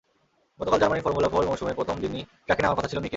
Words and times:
গতকাল 0.59 0.79
জার্মানির 0.79 1.05
formula 1.05 1.29
four 1.29 1.43
মৌসুমের 1.45 1.75
প্রথম 1.75 1.95
দিনই 1.99 2.23
ট্র্যাকে 2.45 2.61
নামার 2.61 2.77
কথা 2.77 2.89
ছিল 2.89 2.99
মিকের। 2.99 3.09